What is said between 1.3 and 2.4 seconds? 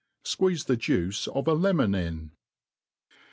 a lemon in.